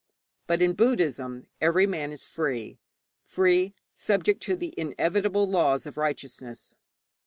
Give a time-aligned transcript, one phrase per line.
[0.47, 2.79] But in Buddhism every man is free
[3.23, 6.75] free, subject to the inevitable laws of righteousness.